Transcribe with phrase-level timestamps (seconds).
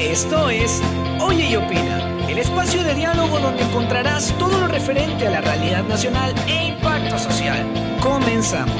[0.00, 0.82] Esto es
[1.22, 5.84] Oye y Opina, el espacio de diálogo donde encontrarás todo lo referente a la realidad
[5.84, 7.66] nacional e impacto social.
[8.02, 8.76] Comenzamos.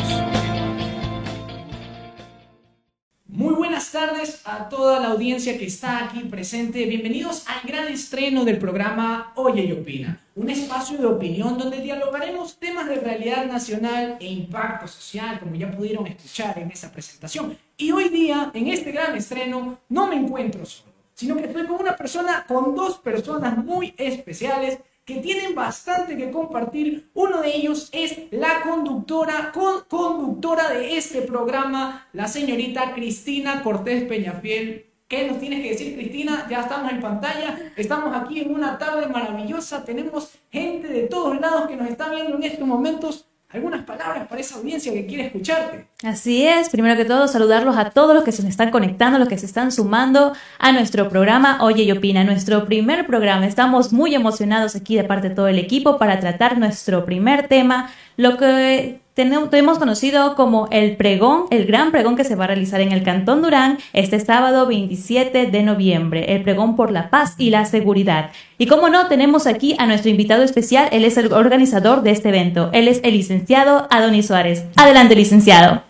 [3.28, 6.84] Muy buenas tardes a toda la audiencia que está aquí presente.
[6.84, 12.58] Bienvenidos al gran estreno del programa Oye y Opina, un espacio de opinión donde dialogaremos
[12.58, 17.56] temas de realidad nacional e impacto social, como ya pudieron escuchar en esa presentación.
[17.78, 21.80] Y hoy día, en este gran estreno, no me encuentro solo sino que estoy con
[21.80, 27.10] una persona, con dos personas muy especiales que tienen bastante que compartir.
[27.14, 29.50] Uno de ellos es la conductora,
[29.88, 34.92] conductora de este programa, la señorita Cristina Cortés Peñafiel.
[35.08, 36.46] ¿Qué nos tienes que decir, Cristina?
[36.50, 41.68] Ya estamos en pantalla, estamos aquí en una tarde maravillosa, tenemos gente de todos lados
[41.68, 45.86] que nos está viendo en estos momentos algunas palabras para esa audiencia que quiere escucharte.
[46.02, 49.38] Así es, primero que todo saludarlos a todos los que se están conectando, los que
[49.38, 53.46] se están sumando a nuestro programa Oye y Opina, nuestro primer programa.
[53.46, 57.90] Estamos muy emocionados aquí de parte de todo el equipo para tratar nuestro primer tema,
[58.16, 62.82] lo que tenemos conocido como el pregón, el gran pregón que se va a realizar
[62.82, 67.48] en el Cantón Durán este sábado 27 de noviembre, el pregón por la paz y
[67.48, 68.30] la seguridad.
[68.58, 72.28] Y como no, tenemos aquí a nuestro invitado especial, él es el organizador de este
[72.28, 74.66] evento, él es el licenciado Adonis Suárez.
[74.76, 75.82] Adelante, licenciado.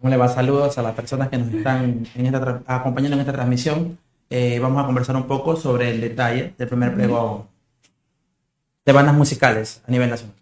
[0.00, 0.28] ¿Cómo le va?
[0.28, 2.06] Saludos a las personas que nos están
[2.66, 3.98] acompañando en esta transmisión.
[4.30, 7.48] Eh, vamos a conversar un poco sobre el detalle del primer pregón
[8.86, 10.39] de bandas musicales a nivel nacional.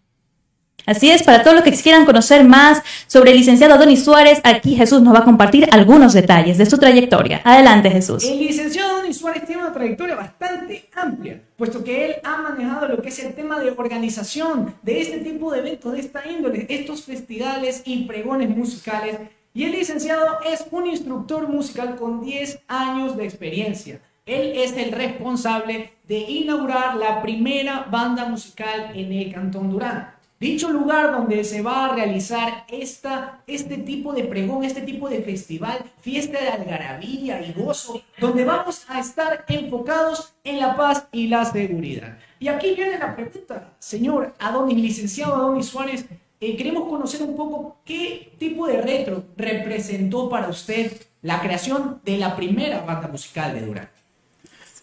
[0.89, 4.75] Así es, para todos los que quieran conocer más sobre el licenciado Adonis Suárez, aquí
[4.75, 7.43] Jesús nos va a compartir algunos detalles de su trayectoria.
[7.45, 8.25] Adelante, Jesús.
[8.25, 13.03] El licenciado Adonis Suárez tiene una trayectoria bastante amplia, puesto que él ha manejado lo
[13.03, 17.03] que es el tema de organización de este tipo de eventos, de esta índole, estos
[17.03, 19.19] festivales y pregones musicales.
[19.53, 24.01] Y el licenciado es un instructor musical con 10 años de experiencia.
[24.25, 30.18] Él es el responsable de inaugurar la primera banda musical en el Cantón Durán.
[30.41, 35.21] Dicho lugar donde se va a realizar esta, este tipo de pregón, este tipo de
[35.21, 41.27] festival, fiesta de algarabía y gozo, donde vamos a estar enfocados en la paz y
[41.27, 42.19] la seguridad.
[42.39, 46.07] Y aquí viene la pregunta, señor Adonis, licenciado Adonis Suárez,
[46.41, 52.17] eh, queremos conocer un poco qué tipo de retro representó para usted la creación de
[52.17, 53.91] la primera banda musical de Durán.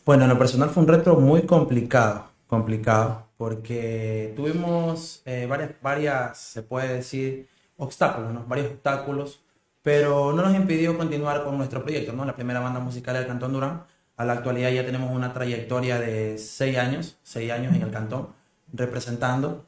[0.06, 6.38] Bueno, en lo personal fue un retro muy complicado, complicado porque tuvimos eh, varias, varias,
[6.38, 7.48] se puede decir,
[7.78, 8.46] obstáculos, ¿no?
[8.46, 9.42] varios obstáculos,
[9.82, 12.26] pero no nos impidió continuar con nuestro proyecto, ¿no?
[12.26, 13.84] la primera banda musical del Cantón Durán.
[14.18, 18.30] A la actualidad ya tenemos una trayectoria de seis años, seis años en el Cantón,
[18.72, 19.66] representando.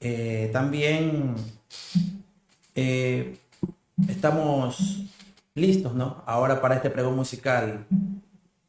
[0.00, 1.34] Eh, también
[2.76, 3.36] eh,
[4.08, 5.02] estamos
[5.56, 6.22] listos, ¿no?
[6.26, 7.84] Ahora para este pregón musical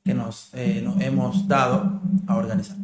[0.04, 2.76] que nos, nos hemos dado a organizar.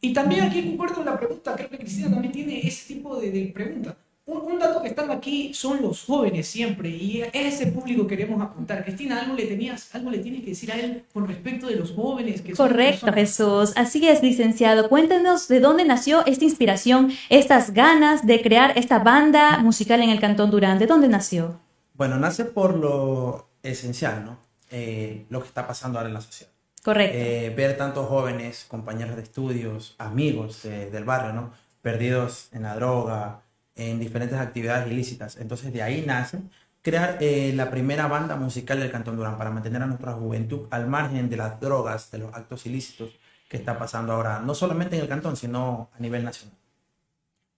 [0.00, 3.30] Y también aquí concuerdo con la pregunta, creo que Cristina también tiene ese tipo de,
[3.30, 3.96] de pregunta.
[4.30, 8.84] Un, dato que están aquí son los jóvenes siempre y a ese público queremos apuntar.
[8.84, 11.92] Cristina, algo le tenías, algo le tienes que decir a él con respecto de los
[11.92, 12.40] jóvenes.
[12.42, 13.72] Que Correcto, Jesús.
[13.74, 14.88] Así es, licenciado.
[14.88, 20.20] Cuéntenos de dónde nació esta inspiración, estas ganas de crear esta banda musical en el
[20.20, 20.78] Cantón Durán.
[20.78, 21.58] ¿De dónde nació?
[21.94, 24.38] Bueno, nace por lo esencial, ¿no?
[24.70, 26.49] Eh, lo que está pasando ahora en la sociedad.
[26.82, 27.16] Correcto.
[27.16, 31.52] Eh, ver tantos jóvenes, compañeros de estudios, amigos del barrio, ¿no?
[31.82, 33.42] Perdidos en la droga,
[33.74, 35.36] en diferentes actividades ilícitas.
[35.36, 36.40] Entonces de ahí nace
[36.82, 40.86] crear eh, la primera banda musical del Cantón Durán para mantener a nuestra juventud al
[40.88, 43.18] margen de las drogas, de los actos ilícitos
[43.48, 46.59] que está pasando ahora, no solamente en el Cantón, sino a nivel nacional.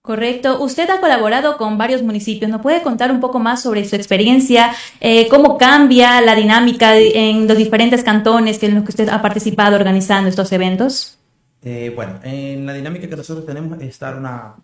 [0.03, 0.61] Correcto.
[0.61, 2.51] Usted ha colaborado con varios municipios.
[2.51, 4.75] ¿Nos puede contar un poco más sobre su experiencia?
[4.99, 9.77] Eh, ¿Cómo cambia la dinámica en los diferentes cantones en los que usted ha participado
[9.77, 11.17] organizando estos eventos?
[11.61, 14.57] Eh, bueno, en la dinámica que nosotros tenemos es dar una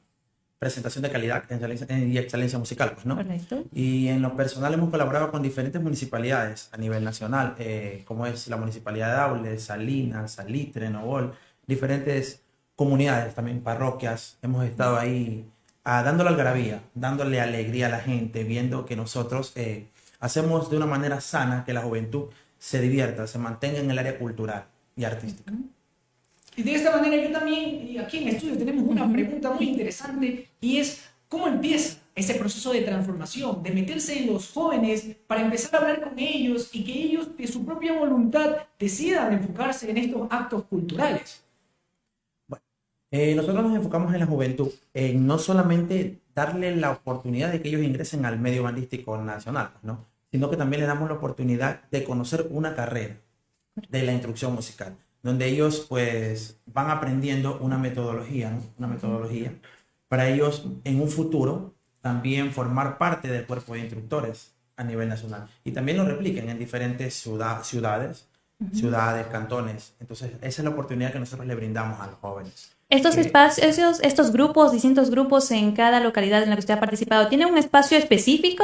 [0.59, 1.45] presentación de calidad
[1.89, 3.15] y excelencia musical, pues, ¿no?
[3.15, 3.63] Correcto.
[3.73, 8.49] Y en lo personal hemos colaborado con diferentes municipalidades a nivel nacional, eh, como es
[8.49, 11.31] la municipalidad de Aule, Salinas, Salitre, Novol,
[11.65, 12.41] diferentes
[12.79, 15.45] comunidades, también parroquias, hemos estado ahí
[15.83, 19.87] ah, dándole algarabía, dándole alegría a la gente, viendo que nosotros eh,
[20.21, 24.17] hacemos de una manera sana que la juventud se divierta, se mantenga en el área
[24.17, 24.63] cultural
[24.95, 25.51] y artística.
[26.55, 30.47] Y de esta manera yo también, aquí en el estudio tenemos una pregunta muy interesante
[30.61, 35.75] y es, ¿cómo empieza ese proceso de transformación, de meterse en los jóvenes para empezar
[35.75, 40.27] a hablar con ellos y que ellos de su propia voluntad decidan enfocarse en estos
[40.31, 41.48] actos culturales?
[43.11, 47.69] Eh, nosotros nos enfocamos en la juventud, en no solamente darle la oportunidad de que
[47.69, 50.05] ellos ingresen al medio bandístico nacional, ¿no?
[50.31, 53.17] sino que también le damos la oportunidad de conocer una carrera.
[53.89, 58.61] de la instrucción musical, donde ellos pues van aprendiendo una metodología, ¿no?
[58.77, 59.53] una metodología
[60.09, 65.47] para ellos en un futuro también formar parte del cuerpo de instructores a nivel nacional
[65.63, 68.27] y también lo repliquen en diferentes ciudad, ciudades,
[68.73, 69.93] ciudades, cantones.
[69.99, 72.75] Entonces, esa es la oportunidad que nosotros le brindamos a los jóvenes.
[72.89, 77.27] Estos espacios, estos grupos, distintos grupos en cada localidad en la que usted ha participado,
[77.27, 78.63] ¿tienen un espacio específico?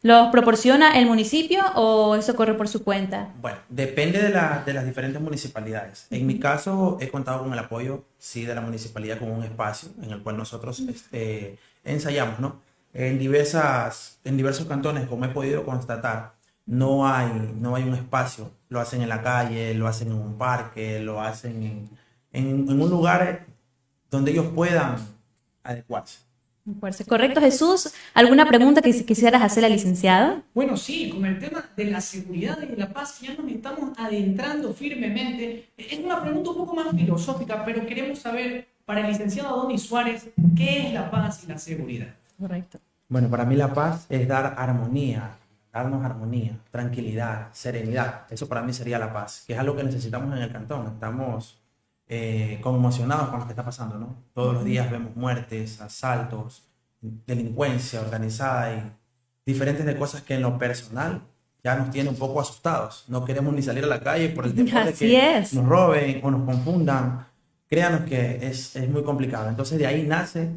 [0.00, 3.30] ¿Los proporciona el municipio o eso corre por su cuenta?
[3.42, 6.06] Bueno, depende de, la- de las diferentes municipalidades.
[6.10, 9.88] En mi caso, he contado con el apoyo, sí, de la municipalidad con un espacio
[10.00, 12.60] en el cual nosotros este, ensayamos, ¿no?
[12.94, 16.34] En, diversas, en diversos cantones, como he podido constatar,
[16.66, 17.28] no hay,
[17.58, 18.52] no hay un espacio.
[18.68, 21.90] Lo hacen en la calle, lo hacen en un parque, lo hacen en,
[22.32, 23.46] en, en un lugar
[24.10, 24.96] donde ellos puedan
[25.62, 26.28] adecuarse.
[27.08, 27.92] Correcto, Jesús.
[28.14, 30.42] ¿Alguna pregunta que quisieras hacer al licenciado?
[30.54, 33.96] Bueno, sí, con el tema de la seguridad y de la paz ya nos estamos
[33.96, 35.68] adentrando firmemente.
[35.76, 40.28] Es una pregunta un poco más filosófica, pero queremos saber para el licenciado Donny Suárez,
[40.56, 42.08] ¿qué es la paz y la seguridad?
[42.38, 42.78] Correcto.
[43.08, 45.30] Bueno, para mí la paz es dar armonía,
[45.72, 48.26] darnos armonía, tranquilidad, serenidad.
[48.30, 50.86] Eso para mí sería la paz, que es algo que necesitamos en el cantón.
[50.86, 51.57] Estamos
[52.08, 54.16] eh, conmocionados con lo que está pasando, ¿no?
[54.32, 56.64] Todos los días vemos muertes, asaltos,
[57.00, 58.92] delincuencia organizada y
[59.46, 61.22] diferentes de cosas que en lo personal
[61.62, 63.04] ya nos tiene un poco asustados.
[63.08, 65.54] No queremos ni salir a la calle por el temor de que es.
[65.54, 67.26] nos roben o nos confundan.
[67.68, 69.48] Créanos que es, es muy complicado.
[69.48, 70.50] Entonces de ahí nace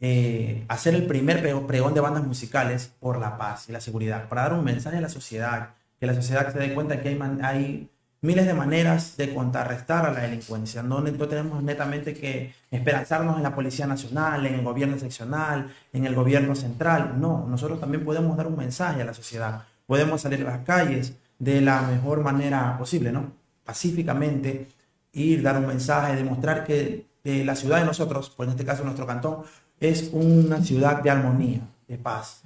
[0.00, 4.28] eh, hacer el primer pre- pregón de bandas musicales por la paz y la seguridad,
[4.28, 7.18] para dar un mensaje a la sociedad, que la sociedad se dé cuenta que hay,
[7.42, 10.82] hay miles de maneras de contrarrestar a la delincuencia.
[10.82, 16.04] No, no tenemos netamente que esperanzarnos en la Policía Nacional, en el gobierno seccional, en
[16.06, 17.20] el gobierno central.
[17.20, 19.62] No, nosotros también podemos dar un mensaje a la sociedad.
[19.86, 23.32] Podemos salir a las calles de la mejor manera posible, ¿no?
[23.64, 24.68] Pacíficamente,
[25.12, 29.06] ir, dar un mensaje, demostrar que la ciudad de nosotros, pues en este caso nuestro
[29.06, 29.42] cantón,
[29.80, 32.42] es una ciudad de armonía, de paz.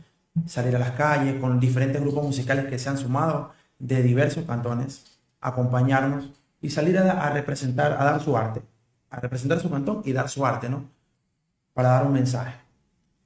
[0.47, 5.05] Salir a las calles con diferentes grupos musicales que se han sumado de diversos cantones,
[5.43, 6.31] acompañarnos
[6.63, 8.63] y salir a, a representar, a dar su arte,
[9.11, 10.85] a representar su cantón y dar su arte, ¿no?
[11.75, 12.55] Para dar un mensaje.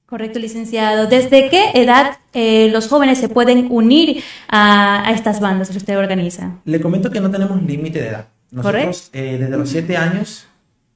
[0.06, 1.06] Correcto, licenciado.
[1.08, 5.98] ¿Desde qué edad eh, los jóvenes se pueden unir a, a estas bandas que usted
[5.98, 6.58] organiza?
[6.64, 8.26] Le comento que no tenemos límite de edad.
[8.52, 10.45] Nosotros, eh, desde los 7 años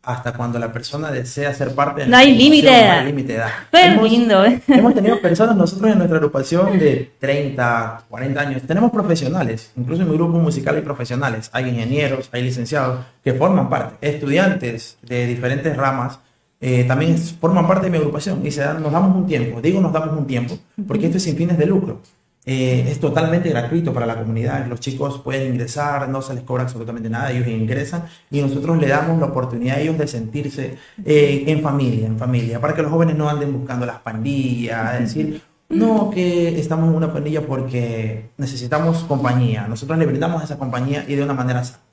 [0.03, 2.87] hasta cuando la persona desea ser parte de No hay límite de edad.
[2.95, 3.49] No hay límite de edad.
[3.71, 4.61] Qué Hemos- lindo, ¿eh?
[4.69, 8.63] Hemos tenido personas nosotros en nuestra agrupación de 30, 40 años.
[8.63, 11.51] Tenemos profesionales, incluso en mi grupo musical hay profesionales.
[11.53, 13.97] Hay ingenieros, hay licenciados que forman parte.
[14.09, 16.19] Estudiantes de diferentes ramas
[16.63, 19.61] eh, también forman parte de mi agrupación y se dan- nos damos un tiempo.
[19.63, 22.01] Digo nos damos un tiempo porque esto es sin fines de lucro.
[22.47, 24.67] Eh, es totalmente gratuito para la comunidad.
[24.67, 28.89] Los chicos pueden ingresar, no se les cobra absolutamente nada, ellos ingresan y nosotros le
[28.89, 32.91] damos la oportunidad a ellos de sentirse eh, en familia, en familia, para que los
[32.91, 38.31] jóvenes no anden buscando las pandillas, es decir, no que estamos en una pandilla porque
[38.39, 39.69] necesitamos compañía.
[39.69, 41.90] Nosotros le brindamos esa compañía y de una manera sana.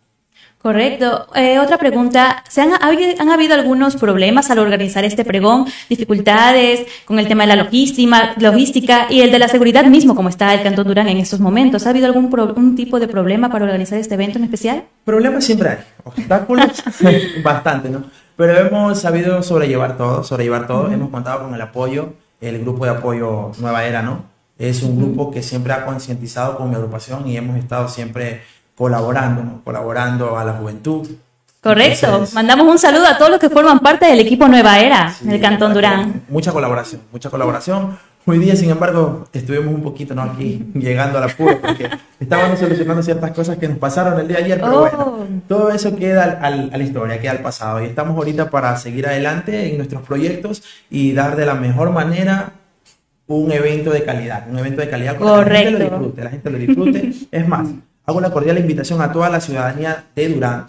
[0.61, 1.27] Correcto.
[1.35, 2.43] Eh, otra pregunta.
[2.49, 5.65] ¿Se han, habi- han habido algunos problemas al organizar este pregón?
[5.89, 10.29] ¿Dificultades con el tema de la logística, logística y el de la seguridad mismo, como
[10.29, 11.85] está el Cantón Durán en estos momentos?
[11.85, 14.83] ¿Ha habido algún pro- un tipo de problema para organizar este evento en especial?
[15.05, 16.65] Problemas siempre hay, obstáculos
[17.43, 18.03] bastante, ¿no?
[18.35, 20.91] Pero hemos sabido sobrellevar todo, sobrellevar todo.
[20.91, 24.25] Hemos contado con el apoyo, el grupo de apoyo Nueva Era, ¿no?
[24.59, 28.41] Es un grupo que siempre ha concientizado con mi agrupación y hemos estado siempre
[28.77, 29.61] colaborando, ¿no?
[29.63, 31.07] Colaborando a la juventud.
[31.61, 32.05] Correcto.
[32.05, 35.25] Entonces, Mandamos un saludo a todos los que forman parte del equipo Nueva Era sí,
[35.27, 36.21] del Cantón Durán.
[36.29, 37.97] Mucha colaboración, mucha colaboración.
[38.29, 40.21] Hoy día, sin embargo, estuvimos un poquito ¿no?
[40.21, 44.37] aquí llegando a la pura porque estábamos solucionando ciertas cosas que nos pasaron el día
[44.37, 44.79] de ayer, pero Oh.
[44.81, 47.81] bueno, todo eso queda al- al- a la historia, queda al pasado.
[47.81, 52.51] Y estamos ahorita para seguir adelante en nuestros proyectos y dar de la mejor manera
[53.27, 55.95] un evento de calidad, un evento de calidad para que la gente lo Correcto.
[55.97, 57.13] disfrute, la gente lo disfrute.
[57.31, 57.67] es más,
[58.07, 60.65] hago una cordial invitación a toda la ciudadanía de Durán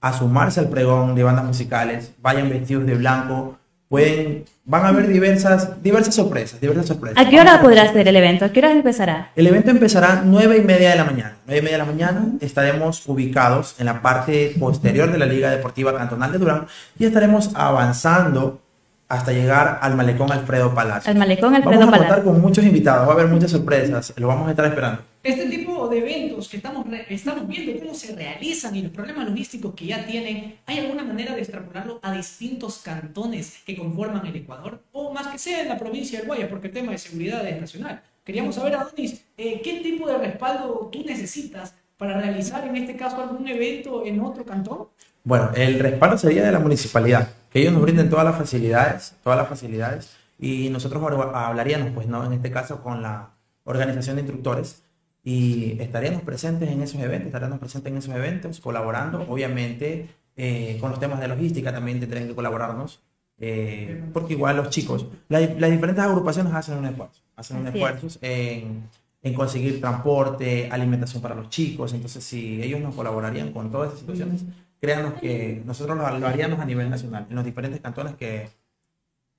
[0.00, 5.06] a sumarse al pregón de bandas musicales, vayan vestidos de blanco, pueden, van a haber
[5.06, 7.24] diversas, diversas sorpresas, diversas sorpresas.
[7.24, 8.44] ¿A qué hora podrá ser el evento?
[8.44, 9.30] ¿A qué hora empezará?
[9.36, 11.36] El evento empezará nueve y media de la mañana.
[11.46, 15.50] Nueve y media de la mañana estaremos ubicados en la parte posterior de la Liga
[15.50, 16.66] Deportiva Cantonal de Durán
[16.98, 18.62] y estaremos avanzando
[19.10, 21.10] hasta llegar al malecón Alfredo Palacio.
[21.10, 24.28] Al malecón Alfredo Vamos a contar con muchos invitados, va a haber muchas sorpresas, lo
[24.28, 25.02] vamos a estar esperando.
[25.22, 29.74] Este tipo de eventos que estamos, estamos viendo cómo se realizan y los problemas logísticos
[29.74, 34.80] que ya tienen, ¿hay alguna manera de extrapolarlo a distintos cantones que conforman el Ecuador?
[34.92, 37.60] O más que sea en la provincia del Guaya, porque el tema de seguridad es
[37.60, 38.00] nacional.
[38.24, 43.20] Queríamos saber, Adonis, eh, ¿qué tipo de respaldo tú necesitas para realizar en este caso
[43.20, 44.86] algún evento en otro cantón?
[45.24, 49.38] Bueno, el respaldo sería de la municipalidad, que ellos nos brinden todas las facilidades, todas
[49.38, 51.02] las facilidades, y nosotros
[51.34, 52.24] hablaríamos, pues, ¿no?
[52.24, 53.30] En este caso con la
[53.64, 54.82] organización de instructores
[55.22, 60.90] y estaríamos presentes en esos eventos, estaríamos presentes en esos eventos, colaborando, obviamente, eh, con
[60.90, 63.00] los temas de logística también tendrían que colaborarnos,
[63.38, 68.88] eh, porque igual los chicos, las diferentes agrupaciones hacen un esfuerzo, hacen un esfuerzo en,
[69.22, 74.00] en, conseguir transporte, alimentación para los chicos, entonces si ellos nos colaborarían con todas esas
[74.00, 74.44] situaciones,
[74.80, 78.48] créanos que nosotros lo, haríamos a nivel nacional, en los diferentes cantones que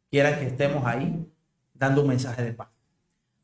[0.10, 1.26] quieran que estemos ahí
[1.74, 2.70] dando un mensaje de paz.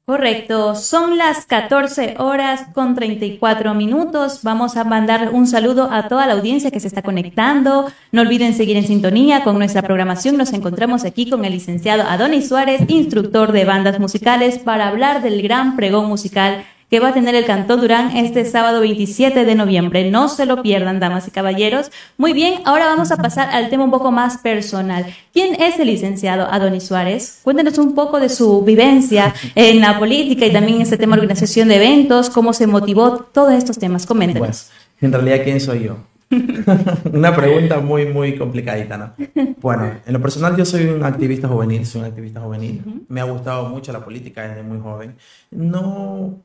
[0.06, 4.39] Correcto, son las 14 horas con 34 minutos.
[4.42, 7.92] Vamos a mandar un saludo a toda la audiencia que se está conectando.
[8.13, 10.38] No olviden seguir en sintonía con nuestra programación.
[10.38, 15.42] Nos encontramos aquí con el licenciado Adonis Suárez, instructor de bandas musicales, para hablar del
[15.42, 20.10] gran pregón musical que va a tener el Cantón Durán este sábado 27 de noviembre.
[20.10, 21.91] No se lo pierdan, damas y caballeros.
[22.17, 25.06] Muy bien, ahora vamos a pasar al tema un poco más personal.
[25.34, 27.41] ¿Quién es el licenciado Adonis Suárez?
[27.44, 31.24] Cuéntenos un poco de su vivencia en la política y también en este tema de
[31.24, 34.06] organización de eventos, cómo se motivó, todos estos temas.
[34.06, 34.70] Coméntenos.
[35.00, 35.98] Bueno, en realidad, ¿quién soy yo?
[37.13, 39.13] Una pregunta muy, muy complicadita, ¿no?
[39.62, 43.06] Bueno, en lo personal yo soy un activista juvenil, soy un activista juvenil.
[43.08, 45.15] Me ha gustado mucho la política desde muy joven.
[45.51, 46.44] No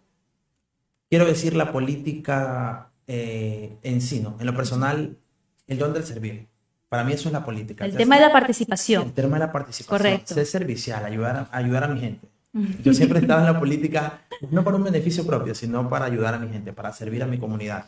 [1.12, 4.35] quiero decir la política eh, en sí, ¿no?
[4.40, 5.19] En lo personal,
[5.66, 6.49] el don del servir.
[6.88, 7.85] Para mí eso es la política.
[7.85, 9.09] El tema de la participación.
[9.09, 9.99] El tema de la participación.
[9.99, 10.33] Correcto.
[10.33, 12.28] Ser servicial, ayudar a, ayudar a mi gente.
[12.83, 16.33] Yo siempre he estado en la política no para un beneficio propio, sino para ayudar
[16.33, 17.85] a mi gente, para servir a mi comunidad.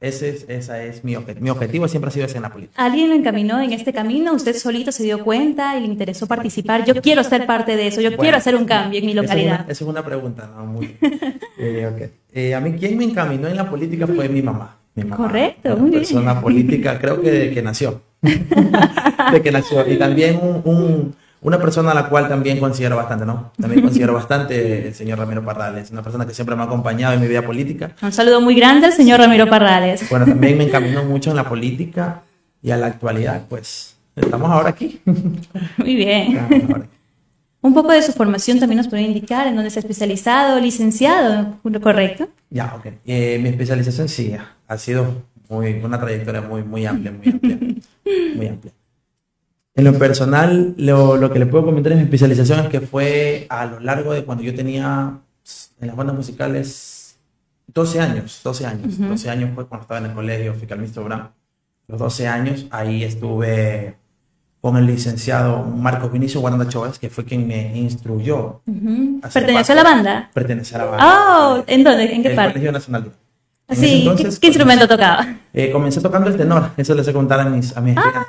[0.00, 1.42] Ese es, esa es mi, objetivo.
[1.42, 2.84] mi objetivo, siempre ha sido ese en la política.
[2.84, 4.34] ¿Alguien lo encaminó en este camino?
[4.34, 6.84] ¿Usted solito se dio cuenta y le interesó participar?
[6.84, 9.62] Yo quiero ser parte de eso, yo quiero hacer un cambio en mi localidad.
[9.62, 10.66] Esa es una, pregunta, ¿no?
[10.66, 10.94] Muy,
[11.58, 14.76] eh, eh, a mí quien me encaminó en la política fue mi mamá.
[14.94, 16.02] Mi mamá Correcto, muy bien.
[16.02, 18.02] persona política, creo que de que nació.
[18.20, 19.90] de que nació.
[19.90, 23.52] Y también un una persona a la cual también considero bastante, ¿no?
[23.60, 27.20] También considero bastante el señor Ramiro Parrales, una persona que siempre me ha acompañado en
[27.20, 27.90] mi vida política.
[28.00, 30.08] Un saludo muy grande al señor Ramiro Parrales.
[30.08, 32.22] Bueno, también me encaminó mucho en la política
[32.62, 35.00] y a la actualidad, pues estamos ahora aquí.
[35.78, 36.88] Muy bien.
[37.60, 41.58] Un poco de su formación también nos puede indicar en dónde se ha especializado, licenciado,
[41.80, 42.28] ¿correcto?
[42.50, 42.86] Ya, ok.
[43.06, 44.34] Eh, mi especialización sí,
[44.66, 47.58] ha sido muy, una trayectoria muy, muy amplia, muy amplia,
[48.36, 48.72] muy amplia.
[49.74, 53.46] En lo personal, lo, lo, que le puedo comentar en mi especialización es que fue
[53.48, 55.18] a lo largo de cuando yo tenía
[55.80, 57.18] en las bandas musicales
[57.68, 61.30] 12 años, 12 años, 12 años fue cuando estaba en el colegio, fui Calmisto Brown.
[61.88, 63.96] Los 12 años, ahí estuve
[64.60, 68.60] con el licenciado Marcos Vinicio Guaranda Chovas, que fue quien me instruyó.
[69.32, 70.30] ¿Perteneció a la banda?
[70.32, 71.06] Pertenece a la banda.
[71.06, 72.14] Oh, ¿en dónde?
[72.14, 72.42] ¿En qué parte?
[72.42, 73.12] El Colegio Nacional.
[73.70, 75.26] Sí, ¿qué, instrumento tocaba?
[75.52, 78.26] Eh, comencé tocando el tenor, eso les he contado a mis, a mis ah.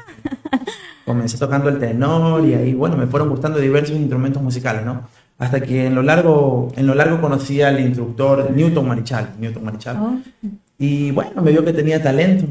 [1.06, 5.02] Comencé tocando el tenor y ahí, bueno, me fueron gustando diversos instrumentos musicales, ¿no?
[5.38, 9.98] Hasta que en lo largo, en lo largo conocí al instructor Newton Marichal, Newton Marichal.
[10.00, 10.18] Oh.
[10.78, 12.46] Y bueno, me vio que tenía talento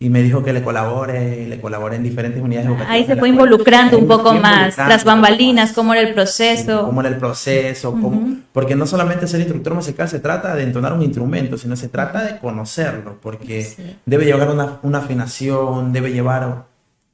[0.00, 2.94] y me dijo que le colabore, le colaboré en diferentes unidades educativas.
[2.94, 6.86] Ahí se fue involucrando un poco más, las bambalinas, cómo era el proceso.
[6.86, 7.96] Cómo era el proceso,
[8.52, 12.22] porque no solamente ser instructor musical se trata de entonar un instrumento, sino se trata
[12.22, 16.66] de conocerlo, porque debe llevar una, una afinación, debe llevar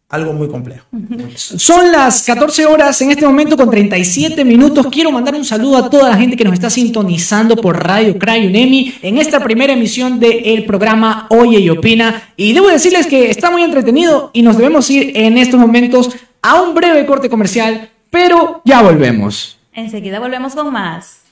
[0.09, 0.87] algo muy complejo.
[1.35, 4.87] Son las 14 horas en este momento con 37 minutos.
[4.91, 8.95] Quiero mandar un saludo a toda la gente que nos está sintonizando por Radio Crayunemi
[9.03, 12.31] en esta primera emisión del programa Oye y Opina.
[12.37, 16.11] Y debo decirles que está muy entretenido y nos debemos ir en estos momentos
[16.43, 19.59] a un breve corte comercial, pero ya volvemos.
[19.73, 21.24] Enseguida volvemos con más.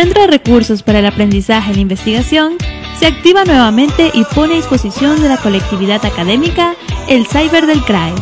[0.00, 2.56] Centro de Recursos para el Aprendizaje y la Investigación
[3.00, 6.76] se activa nuevamente y pone a disposición de la colectividad académica
[7.08, 8.14] el Cyber del CRAE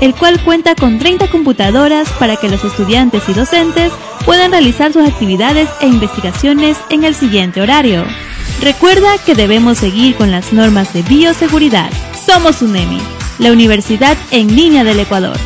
[0.00, 3.92] el cual cuenta con 30 computadoras para que los estudiantes y docentes
[4.24, 8.04] puedan realizar sus actividades e investigaciones en el siguiente horario.
[8.60, 11.92] Recuerda que debemos seguir con las normas de bioseguridad.
[12.26, 12.98] Somos UNEMI,
[13.38, 15.36] la Universidad en línea del Ecuador.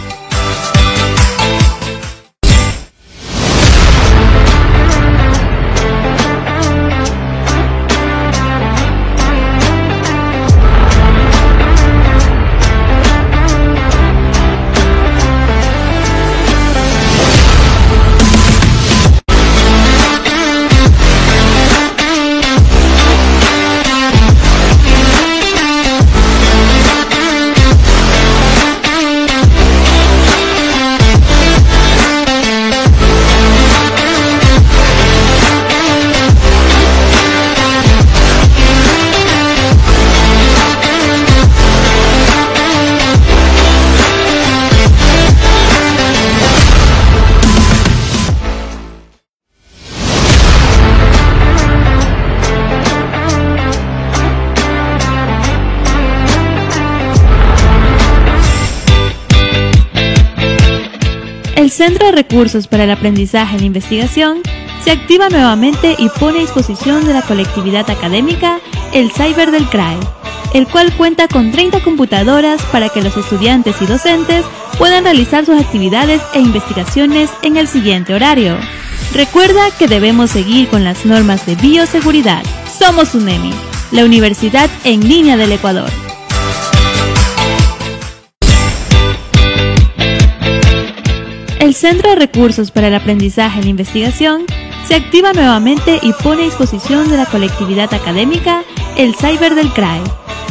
[62.14, 64.40] Recursos para el Aprendizaje la Investigación
[64.82, 68.60] se activa nuevamente y pone a disposición de la colectividad académica
[68.92, 69.98] el Cyber del CRAE,
[70.52, 74.44] el cual cuenta con 30 computadoras para que los estudiantes y docentes
[74.78, 78.56] puedan realizar sus actividades e investigaciones en el siguiente horario.
[79.12, 82.42] Recuerda que debemos seguir con las normas de bioseguridad.
[82.78, 83.52] Somos UNEMI,
[83.90, 86.03] la Universidad en línea del Ecuador.
[91.60, 94.44] El Centro de Recursos para el Aprendizaje y Investigación
[94.86, 98.62] se activa nuevamente y pone a disposición de la colectividad académica
[98.96, 100.02] el Cyber del CRAE,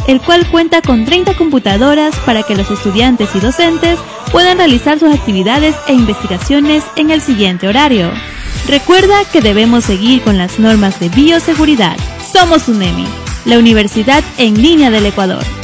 [0.08, 3.98] el cual cuenta con 30 computadoras para que los estudiantes y docentes
[4.32, 8.10] puedan realizar sus actividades e investigaciones en el siguiente horario.
[8.66, 11.96] Recuerda que debemos seguir con las normas de bioseguridad.
[12.32, 13.06] Somos UNEMI,
[13.44, 15.63] la Universidad en línea del Ecuador.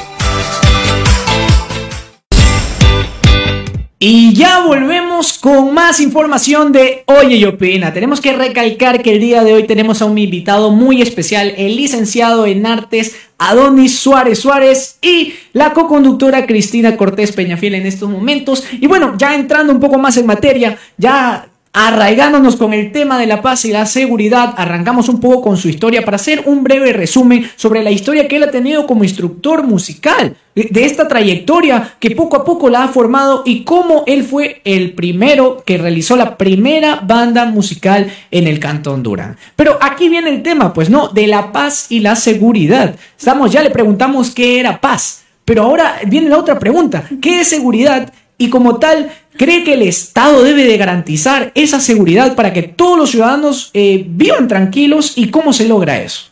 [4.03, 7.93] Y ya volvemos con más información de Oye y Opina.
[7.93, 11.77] Tenemos que recalcar que el día de hoy tenemos a un invitado muy especial, el
[11.77, 18.65] licenciado en artes Adonis Suárez Suárez y la co-conductora Cristina Cortés Peñafiel en estos momentos.
[18.73, 23.29] Y bueno, ya entrando un poco más en materia, ya Arraigándonos con el tema de
[23.29, 26.93] la paz y la seguridad, arrancamos un poco con su historia para hacer un breve
[26.93, 32.11] resumen sobre la historia que él ha tenido como instructor musical, de esta trayectoria que
[32.11, 36.37] poco a poco la ha formado y cómo él fue el primero que realizó la
[36.37, 39.37] primera banda musical en el Cantón Durán.
[39.55, 42.97] Pero aquí viene el tema, pues no, de la paz y la seguridad.
[43.17, 47.49] Estamos, ya le preguntamos qué era paz, pero ahora viene la otra pregunta, ¿qué es
[47.49, 48.13] seguridad?
[48.41, 52.99] Y como tal, ¿Cree que el Estado debe de garantizar esa seguridad para que todos
[52.99, 56.31] los ciudadanos eh, vivan tranquilos y cómo se logra eso?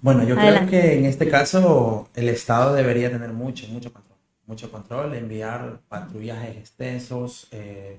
[0.00, 4.18] Bueno, yo creo que en este caso el Estado debería tener mucho, mucho control.
[4.46, 7.48] Mucho control, enviar patrullajes extensos.
[7.50, 7.98] Eh,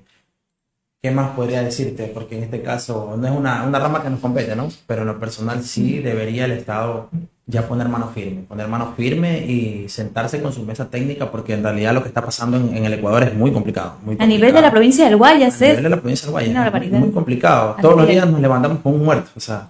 [1.02, 2.06] ¿Qué más podría decirte?
[2.06, 4.70] Porque en este caso no es una, una rama que nos compete, ¿no?
[4.86, 7.10] Pero en lo personal sí debería el Estado
[7.46, 11.62] ya poner mano firme, poner mano firme y sentarse con su mesa técnica porque en
[11.62, 14.70] realidad lo que está pasando en, el Ecuador es muy complicado, A nivel de la
[14.70, 17.76] provincia del Guayas, A nivel de la provincia del Guayas es muy, complicado.
[17.82, 19.68] Todos los días nos levantamos con un muerto, o sea,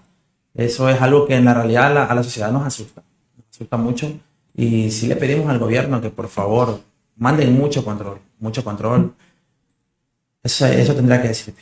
[0.55, 3.03] eso es algo que en la realidad a la, sociedad nos asusta,
[3.37, 4.13] nos asusta mucho
[4.55, 6.81] y si le pedimos al gobierno que por favor
[7.17, 9.13] manden mucho control, mucho control.
[10.45, 11.61] Eso, eso tendrá que decirte.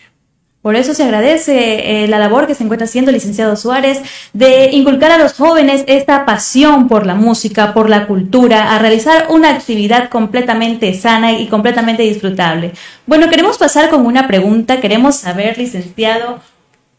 [0.62, 4.00] Por eso se agradece eh, la labor que se encuentra haciendo el licenciado Suárez
[4.32, 9.26] de inculcar a los jóvenes esta pasión por la música, por la cultura, a realizar
[9.30, 12.72] una actividad completamente sana y completamente disfrutable.
[13.06, 14.80] Bueno, queremos pasar con una pregunta.
[14.80, 16.40] Queremos saber, licenciado,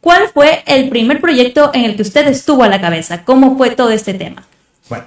[0.01, 3.23] ¿cuál fue el primer proyecto en el que usted estuvo a la cabeza?
[3.23, 4.43] ¿Cómo fue todo este tema?
[4.89, 5.05] Bueno,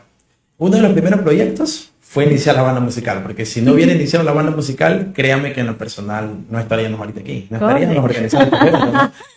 [0.56, 4.24] uno de los primeros proyectos fue iniciar la banda musical, porque si no hubiera iniciado
[4.24, 8.56] la banda musical, créame que en lo personal no estaríamos ahorita aquí, no estaríamos organizando
[8.56, 8.78] este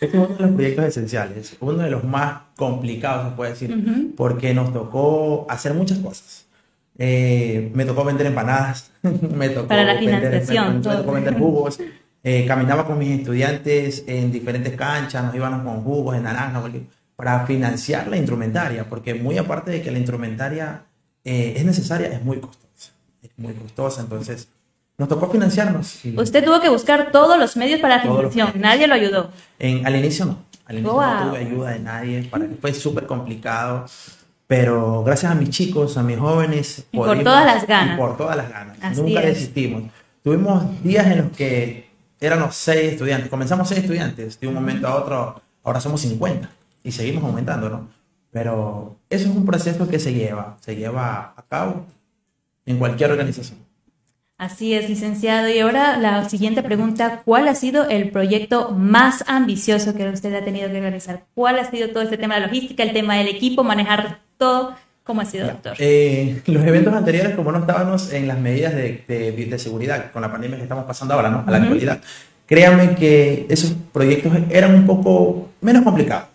[0.00, 4.14] Este es uno de los proyectos esenciales, uno de los más complicados, se puede decir,
[4.16, 6.46] porque nos tocó hacer muchas cosas.
[6.96, 11.80] Eh, me tocó vender empanadas, me tocó Para la financiación, vender, me, tocó vender jugos,
[12.24, 16.62] eh, caminaba con mis estudiantes en diferentes canchas, nos íbamos con jugos en naranja,
[17.14, 20.84] para financiar la instrumentaria, porque muy aparte de que la instrumentaria
[21.22, 22.69] eh, es necesaria, es muy costosa
[23.40, 24.48] muy costosa, entonces
[24.98, 26.00] nos tocó financiarnos.
[26.16, 29.30] Usted tuvo que buscar todos los medios para la financiación, nadie lo ayudó.
[29.58, 33.86] En, al inicio no, al inicio no tuve ayuda de nadie, para, fue súper complicado,
[34.46, 37.98] pero gracias a mis chicos, a mis jóvenes, y por todas las ganas.
[37.98, 39.84] por todas las ganas, nunca desistimos.
[40.22, 41.88] Tuvimos días en los que
[42.20, 46.50] éramos seis estudiantes, comenzamos seis estudiantes, de un momento a otro, ahora somos 50
[46.84, 47.88] y seguimos aumentando, ¿no?
[48.30, 51.86] Pero eso es un proceso que se lleva, se lleva a cabo
[52.70, 53.58] en cualquier organización.
[54.40, 55.50] Así es, licenciado.
[55.50, 60.42] Y ahora la siguiente pregunta, ¿cuál ha sido el proyecto más ambicioso que usted ha
[60.42, 61.24] tenido que realizar?
[61.34, 64.74] ¿Cuál ha sido todo este tema de logística, el tema del equipo, manejar todo?
[65.04, 65.74] ¿Cómo ha sido, doctor?
[65.78, 70.32] Eh, los eventos anteriores, como no estábamos en las medidas de, de, seguridad con la
[70.32, 71.44] pandemia que estamos pasando ahora, ¿no?
[71.46, 72.00] A la actualidad,
[72.46, 76.28] créanme que esos proyectos eran un poco menos complicados.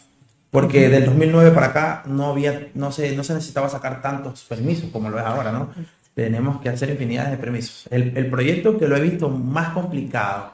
[0.52, 4.92] Porque del 2009 para acá no, había, no, se, no se necesitaba sacar tantos permisos
[4.92, 5.72] como lo es ahora, ¿no?
[6.16, 7.88] Tenemos que hacer infinidades de permisos.
[7.92, 10.54] El, el, proyecto que lo he visto más complicado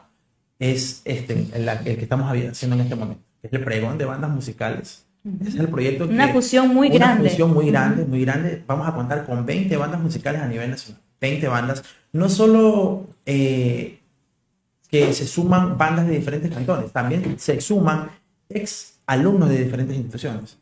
[0.59, 4.31] es este, el, el, que estamos haciendo en este momento, es el pregón de bandas
[4.31, 5.05] musicales.
[5.45, 7.21] es el proyecto Una fusión muy grande.
[7.21, 8.63] Una fusión muy grande, muy grande.
[8.65, 11.01] Vamos a contar con 20 bandas musicales a nivel nacional.
[11.21, 11.83] 20 bandas.
[12.11, 13.99] No solo eh,
[14.89, 18.09] que se suman bandas de diferentes cantones, también se suman
[18.49, 20.57] ex alumnos de diferentes instituciones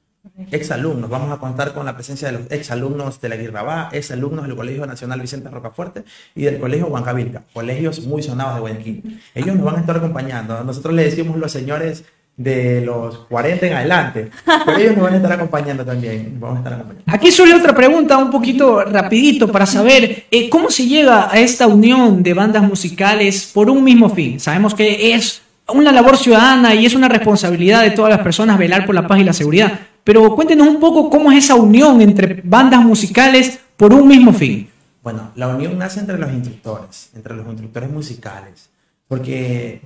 [0.52, 1.10] exalumnos.
[1.10, 4.86] Vamos a contar con la presencia de los exalumnos de la Guirrabá, exalumnos del Colegio
[4.86, 6.04] Nacional Vicente Rocafuerte
[6.36, 9.22] y del Colegio Huancavilca, colegios muy sonados de Guayaquil.
[9.36, 10.64] Ellos nos van a estar acompañando.
[10.64, 12.04] Nosotros le decimos los señores
[12.40, 14.32] de los 40 en adelante,
[14.66, 16.38] pero ellos nos van a estar acompañando también.
[16.40, 17.04] Vamos a estar acompañando.
[17.14, 21.68] Aquí suele otra pregunta un poquito rapidito para saber eh, cómo se llega a esta
[21.68, 24.40] unión de bandas musicales por un mismo fin.
[24.40, 25.42] Sabemos que es
[25.74, 29.20] una labor ciudadana y es una responsabilidad de todas las personas velar por la paz
[29.20, 29.80] y la seguridad.
[30.04, 34.70] Pero cuéntenos un poco cómo es esa unión entre bandas musicales por un mismo fin.
[35.02, 38.70] Bueno, la unión nace entre los instructores, entre los instructores musicales,
[39.08, 39.82] porque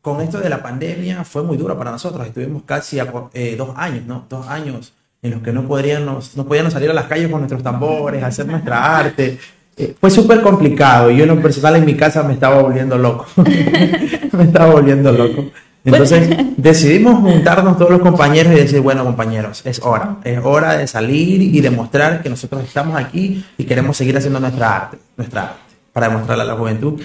[0.00, 2.26] con esto de la pandemia fue muy duro para nosotros.
[2.26, 2.98] Estuvimos casi
[3.32, 4.26] eh, dos años, ¿no?
[4.28, 4.92] Dos años
[5.22, 8.46] en los que no podríamos, no podíamos salir a las calles con nuestros tambores, hacer
[8.46, 9.38] nuestra arte.
[9.76, 11.10] Eh, fue súper complicado.
[11.10, 13.26] Yo en lo personal en mi casa me estaba volviendo loco.
[13.36, 15.46] me estaba volviendo loco.
[15.84, 20.86] Entonces decidimos juntarnos todos los compañeros y decir, bueno compañeros, es hora, es hora de
[20.86, 25.60] salir y demostrar que nosotros estamos aquí y queremos seguir haciendo nuestra arte, nuestra arte,
[25.92, 26.98] para demostrarle a la juventud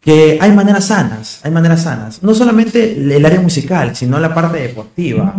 [0.00, 4.58] que hay maneras sanas, hay maneras sanas, no solamente el área musical, sino la parte
[4.58, 5.34] deportiva.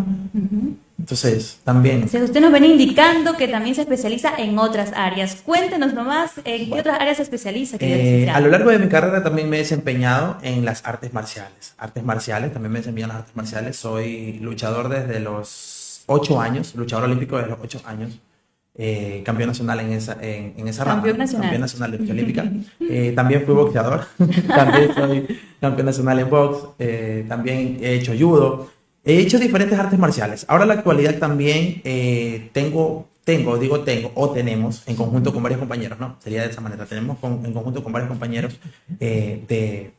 [0.99, 2.03] Entonces, también.
[2.03, 5.41] usted nos viene indicando que también se especializa en otras áreas.
[5.45, 7.77] Cuéntenos nomás en qué otras áreas se especializa.
[7.79, 11.73] Eh, a lo largo de mi carrera también me he desempeñado en las artes marciales.
[11.77, 13.77] Artes marciales, también me he desempeñado en las artes marciales.
[13.77, 18.19] Soy luchador desde los ocho años, luchador olímpico desde los ocho años.
[18.75, 21.23] Eh, campeón nacional en esa, en, esa campeón rama.
[21.23, 21.41] Nacional.
[21.43, 22.51] Campeón nacional de lucha olímpica.
[22.81, 24.05] Eh, también fui boxeador.
[24.47, 26.77] también soy campeón nacional en box.
[27.29, 28.78] también he hecho judo.
[29.03, 30.45] He hecho diferentes artes marciales.
[30.47, 35.41] Ahora en la actualidad también eh, tengo, tengo, digo tengo, o tenemos, en conjunto con
[35.41, 36.17] varios compañeros, ¿no?
[36.19, 36.85] Sería de esa manera.
[36.85, 38.59] Tenemos en conjunto con varios compañeros
[38.99, 39.93] eh, de,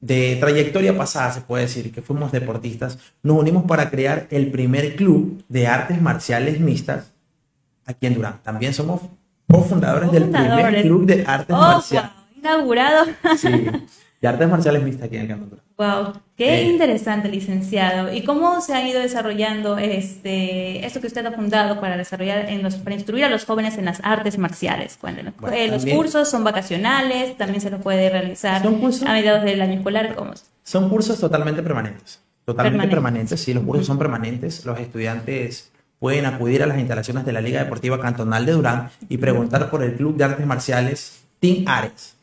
[0.00, 4.94] de trayectoria pasada, se puede decir, que fuimos deportistas, nos unimos para crear el primer
[4.94, 7.12] club de artes marciales mixtas
[7.84, 8.40] aquí en Durán.
[8.44, 9.02] También somos
[9.48, 12.10] cofundadores del primer club de artes oh, marciales.
[12.36, 13.06] Inaugurado.
[13.36, 13.48] Sí,
[14.20, 15.67] de artes marciales mixtas aquí en el Durán.
[15.78, 16.64] Wow, qué eh.
[16.64, 18.12] interesante, licenciado.
[18.12, 22.64] ¿Y cómo se ha ido desarrollando este esto que usted ha fundado para desarrollar en
[22.64, 24.96] los, para instruir a los jóvenes en las artes marciales?
[25.00, 25.34] Cuéntenos.
[25.52, 30.16] Eh, los cursos son vacacionales, también se los puede realizar a mediados del año escolar.
[30.16, 30.32] ¿Cómo?
[30.64, 32.20] Son cursos totalmente permanentes.
[32.44, 34.66] Totalmente permanentes, sí, los cursos son permanentes.
[34.66, 39.18] Los estudiantes pueden acudir a las instalaciones de la Liga Deportiva Cantonal de Durán y
[39.18, 42.16] preguntar por el Club de Artes Marciales Team Ares.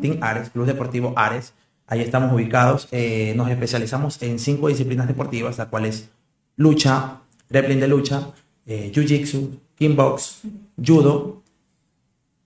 [0.00, 1.52] Team Ares, Club Deportivo Ares
[1.88, 2.86] Ahí estamos ubicados.
[2.92, 6.10] Eh, nos especializamos en cinco disciplinas deportivas, las cuales
[6.56, 8.30] lucha, grappling de lucha,
[8.66, 10.42] eh, jiu-jitsu, kickbox,
[10.84, 11.42] judo.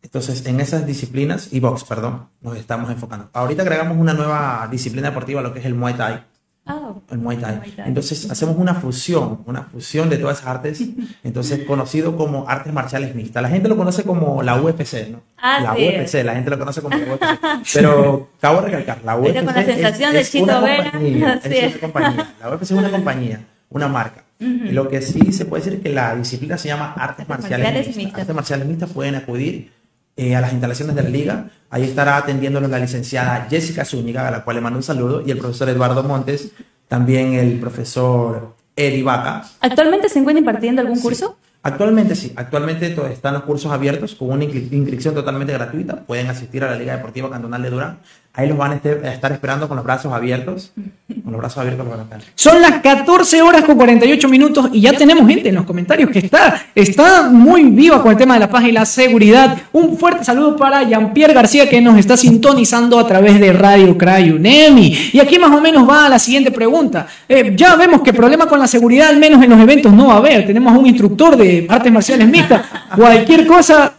[0.03, 3.29] Entonces, en esas disciplinas, y box, perdón, nos estamos enfocando.
[3.33, 6.32] Ahorita agregamos una nueva disciplina deportiva, lo que es el Muay Thai
[6.65, 7.61] Ah, el Muay Thai.
[7.79, 10.81] Entonces hacemos una fusión, una fusión de todas esas artes,
[11.25, 13.43] entonces conocido como artes marciales mixtas.
[13.43, 15.23] La gente lo conoce como la UFC, ¿no?
[15.39, 17.25] Ah, la UFC, la gente lo conoce como la UFC.
[17.75, 21.81] Pero acabo de recalcar, la UFC con la sensación es, de una compañía, es una
[21.81, 22.35] compañía.
[22.41, 24.25] La UFC es una compañía, una marca.
[24.39, 28.21] Lo que sí se puede decir que la disciplina se llama artes, marciales, mixtas.
[28.23, 29.71] Artes marciales mixtas pueden acudir
[30.17, 31.51] eh, a las instalaciones de la liga.
[31.71, 35.31] Ahí estará atendiéndonos la licenciada Jessica Zúñiga, a la cual le mando un saludo, y
[35.31, 36.53] el profesor Eduardo Montes,
[36.89, 39.45] también el profesor Eddie Vaca.
[39.61, 41.39] ¿Actualmente se encuentra impartiendo algún curso?
[41.65, 46.03] Actualmente sí, actualmente están los cursos abiertos con una inscripción totalmente gratuita.
[46.05, 47.99] Pueden asistir a la Liga Deportiva Cantonal de Durán.
[48.35, 50.73] Ahí los van a este- a estar esperando con los brazos abiertos.
[51.23, 52.21] Con los brazos abiertos los van a estar.
[52.35, 56.21] Son las 14 horas con 48 minutos y ya tenemos gente en los comentarios que
[56.21, 59.59] está, está muy viva con el tema de la paz y la seguridad.
[59.73, 64.31] Un fuerte saludo para Jean-Pierre García que nos está sintonizando a través de Radio Cray
[64.31, 65.11] UNEMI.
[65.13, 67.07] Y aquí más o menos va la siguiente pregunta.
[67.29, 70.15] Eh, ya vemos que problema con la seguridad, al menos en los eventos, no va
[70.15, 70.47] a haber.
[70.47, 72.63] Tenemos un instructor de artes marciales mixtas.
[72.97, 73.93] Cualquier cosa,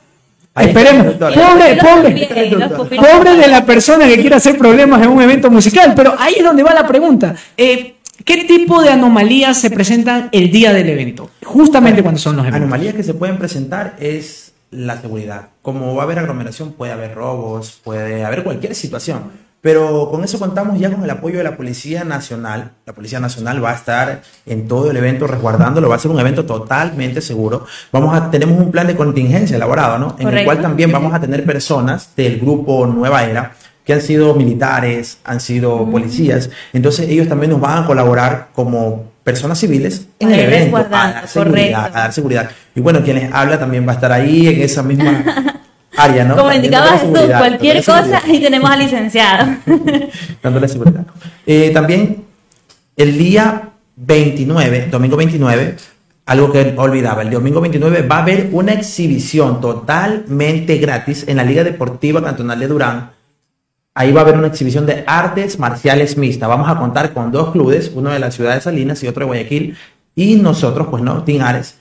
[0.55, 1.15] Ahí esperemos.
[1.15, 2.29] Pobre, pobre.
[2.95, 6.43] Pobre de la persona que quiere hacer problemas en un evento musical, pero ahí es
[6.43, 7.35] donde va la pregunta.
[7.57, 11.31] Eh, ¿Qué tipo de anomalías se presentan el día del evento?
[11.43, 12.61] Justamente cuando son los eventos.
[12.61, 15.49] Anomalías que se pueden presentar es la seguridad.
[15.61, 19.31] Como va a haber aglomeración, puede haber robos, puede haber cualquier situación.
[19.63, 22.71] Pero con eso contamos ya con el apoyo de la Policía Nacional.
[22.85, 25.87] La Policía Nacional va a estar en todo el evento resguardándolo.
[25.87, 27.65] Va a ser un evento totalmente seguro.
[27.89, 30.17] Vamos a, tenemos un plan de contingencia elaborado, ¿no?
[30.19, 33.53] En el cual también vamos a tener personas del grupo Nueva Era
[33.85, 36.49] que han sido militares, han sido policías.
[36.73, 41.27] Entonces ellos también nos van a colaborar como personas civiles en el evento, a dar
[41.29, 42.49] seguridad, a dar seguridad.
[42.75, 45.23] Y bueno, quien les habla también va a estar ahí en esa misma
[45.97, 46.35] área, ¿no?
[46.35, 49.57] Como indicabas tú, cualquier cosa y tenemos al licenciado.
[50.43, 51.05] dándole seguridad.
[51.45, 52.23] Eh, también
[52.95, 55.75] el día 29, domingo 29,
[56.25, 61.43] algo que olvidaba, el domingo 29 va a haber una exhibición totalmente gratis en la
[61.43, 63.11] Liga Deportiva Cantonal de Durán.
[63.95, 66.47] Ahí va a haber una exhibición de artes marciales mixta.
[66.47, 69.25] Vamos a contar con dos clubes, uno de la ciudad de Salinas y otro de
[69.27, 69.77] Guayaquil.
[70.15, 71.77] Y nosotros, pues no, Team Ares.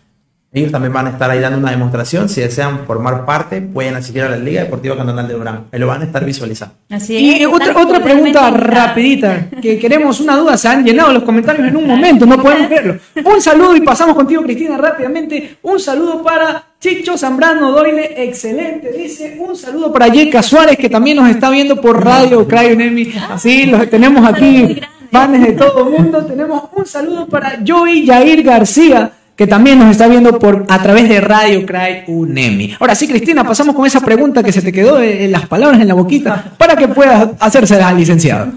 [0.55, 2.29] Ellos también van a estar ahí dando una demostración.
[2.29, 5.65] Si desean formar parte, pueden asistir a la Liga Deportiva Cantonal de Durán.
[5.73, 6.75] Ahí lo van a estar visualizando.
[6.91, 7.47] Así Y es.
[7.47, 11.77] otra, Están otra pregunta rapidita, que queremos una duda, se han llenado los comentarios en
[11.77, 12.99] un momento, no podemos creerlo.
[13.25, 15.57] Un saludo y pasamos contigo, Cristina, rápidamente.
[15.63, 19.39] Un saludo para Chicho Zambrano Doyle, excelente, dice.
[19.41, 23.11] Un saludo para Yeka Suárez, que también nos está viendo por Radio Cry Unemi.
[23.31, 24.79] Así, los tenemos aquí,
[25.11, 26.27] fans de todo el mundo.
[26.27, 31.09] Tenemos un saludo para Joey Yair García que también nos está viendo por a través
[31.09, 32.77] de Radio Cry UNEMI.
[32.79, 35.89] Ahora sí, Cristina, pasamos con esa pregunta que se te quedó en las palabras en
[35.89, 38.53] la boquita para que puedas hacérselas al licenciado.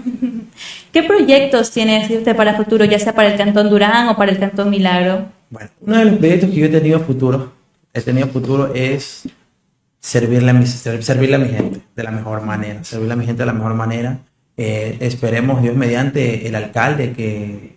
[0.92, 4.38] ¿Qué proyectos tienes usted para futuro, ya sea para el Cantón Durán o para el
[4.38, 5.26] Cantón Milagro?
[5.50, 7.52] Bueno, uno de los proyectos que yo he tenido futuro,
[7.92, 9.28] he tenido futuro es
[9.98, 13.26] servirle a mi, ser- servirle a mi gente de la mejor manera, servirle a mi
[13.26, 14.18] gente de la mejor manera.
[14.56, 17.76] Eh, esperemos, Dios mediante, el alcalde que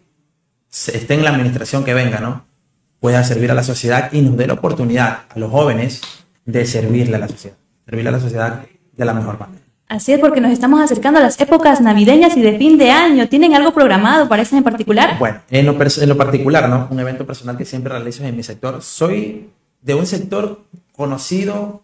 [0.72, 2.46] esté en la administración que venga, ¿no?
[3.00, 6.02] Pueda servir a la sociedad y nos dé la oportunidad a los jóvenes
[6.46, 9.62] de servirle a la sociedad, servirle a la sociedad de la mejor manera.
[9.88, 13.28] Así es, porque nos estamos acercando a las épocas navideñas y de fin de año.
[13.28, 15.18] ¿Tienen algo programado para eso en particular?
[15.18, 16.88] Bueno, en lo, en lo particular, ¿no?
[16.92, 18.84] Un evento personal que siempre realizo en mi sector.
[18.84, 19.50] Soy
[19.82, 21.82] de un sector conocido,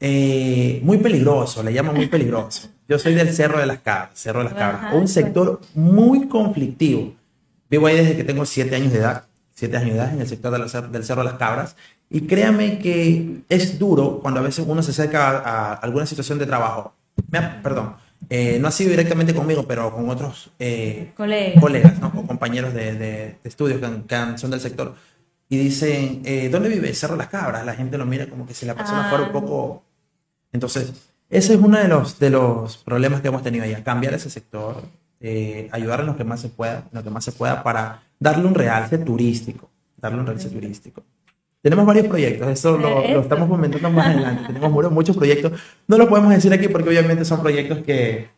[0.00, 2.70] eh, muy peligroso, le llaman muy peligroso.
[2.88, 6.28] Yo soy del Cerro de las Cabras, Cerro de las Cabras, Ajá, un sector muy
[6.28, 7.12] conflictivo.
[7.68, 9.24] Vivo ahí desde que tengo siete años de edad,
[9.56, 11.76] siete años de edad en el sector de la del Cerro de las Cabras.
[12.10, 16.38] Y créame que es duro cuando a veces uno se acerca a, a alguna situación
[16.38, 16.94] de trabajo.
[17.30, 17.96] Me ha- perdón,
[18.28, 21.60] eh, no ha sido directamente conmigo, pero con otros eh, Colegas.
[21.60, 22.12] colegas ¿no?
[22.14, 24.94] o compañeros de, de- de estudios que, que son del sector
[25.48, 26.92] y dicen, eh, ¿dónde vive?
[26.94, 27.64] Cerro de las Cabras.
[27.64, 29.08] La gente lo mira como que si la persona Ah.
[29.10, 29.82] fuera un poco...
[30.52, 30.92] Entonces,
[31.30, 34.82] ese es uno de los, de los problemas que hemos tenido allá, cambiar ese sector,
[35.20, 38.02] eh, ayudar en lo que más se pueda, en lo que más se pueda para
[38.18, 41.02] darle un realce turístico, darle un realce turístico.
[41.62, 43.20] Tenemos varios proyectos, eso lo, lo Eso.
[43.20, 44.44] estamos comentando más adelante.
[44.52, 45.52] Tenemos mu- muchos proyectos.
[45.88, 48.28] No los podemos decir aquí porque obviamente son proyectos que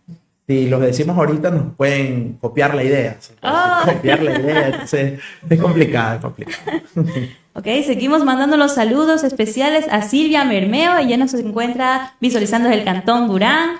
[0.47, 3.17] si los decimos ahorita nos pueden copiar la idea.
[3.21, 3.35] ¿sí?
[3.43, 3.83] Ah.
[3.93, 6.62] Copiar la idea, entonces es complicado, es complicado.
[7.55, 12.85] Ok, seguimos mandando los saludos especiales a Silvia Mermeo, ella nos encuentra visualizando desde el
[12.87, 13.71] Cantón Durán,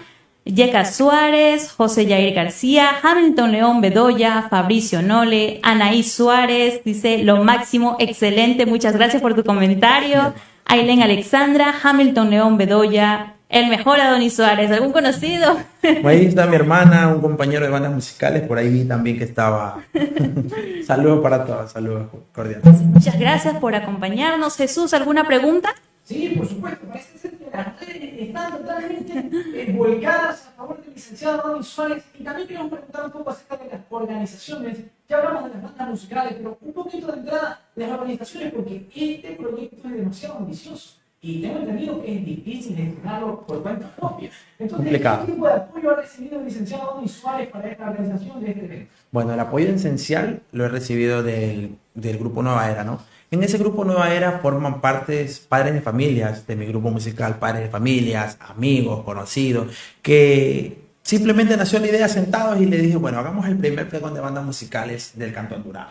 [0.49, 7.97] Yeca Suárez, José Yair García, Hamilton León Bedoya, Fabricio Nole, Anaí Suárez, dice lo máximo,
[7.99, 10.33] excelente, muchas gracias por tu comentario.
[10.65, 15.57] Aileen Alexandra, Hamilton León Bedoya, el mejor Adonis Suárez, ¿algún conocido?
[16.05, 19.79] Ahí está mi hermana, un compañero de bandas musicales, por ahí vi también que estaba.
[20.87, 22.65] saludos para todos, saludos cordiales.
[22.83, 24.57] Muchas gracias por acompañarnos.
[24.57, 25.75] Jesús, ¿alguna pregunta?
[26.09, 26.87] Sí, por supuesto.
[26.87, 32.03] Parece ser que las redes están totalmente eh, volcadas a favor del licenciado Ronnie Suárez.
[32.19, 34.79] Y también queremos preguntar un poco acerca de las organizaciones.
[35.07, 38.87] Ya hablamos de las bandas musicales, pero un poquito de entrada de las organizaciones, porque
[38.95, 40.95] este proyecto es demasiado ambicioso.
[41.21, 44.31] Y tengo entendido que es difícil gestionarlo por cuenta propia.
[44.59, 45.27] Entonces, Complicado.
[45.27, 48.65] ¿qué tipo de apoyo ha recibido el licenciado Ronnie Suárez para esta organización de este
[48.65, 48.93] evento?
[49.11, 53.01] Bueno, el apoyo esencial lo he recibido del, del grupo Nueva Era, ¿no?
[53.31, 57.65] En ese grupo Nueva Era forman partes padres de familias de mi grupo musical, padres
[57.65, 59.69] de familias, amigos, conocidos,
[60.01, 64.21] que simplemente nació la idea sentados y le dije, bueno, hagamos el primer pregón de
[64.21, 65.89] bandas musicales del Cantón Durán.